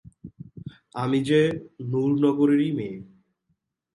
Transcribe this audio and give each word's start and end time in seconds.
আমি 0.95 1.19
যে 1.23 1.41
নুরনগরেরই 1.81 2.71
মেয়ে। 2.71 2.97